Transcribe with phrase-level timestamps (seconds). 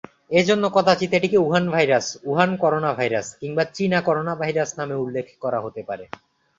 [0.31, 6.05] এজন্য কদাচিৎ এটিকে "উহান ভাইরাস", "উহান করোনাভাইরাস" কিংবা "চীনা করোনাভাইরাস" নামেও উল্লেখ করা হতে পারে।